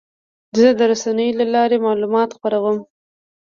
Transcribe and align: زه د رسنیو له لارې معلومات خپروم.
زه 0.59 0.67
د 0.79 0.81
رسنیو 0.91 1.37
له 1.39 1.45
لارې 1.53 1.77
معلومات 1.87 2.29
خپروم. 2.37 2.77